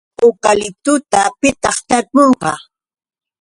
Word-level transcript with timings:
¿Ukaliptuta 0.27 1.19
pitaq 1.39 1.77
tarpunqa? 1.89 2.51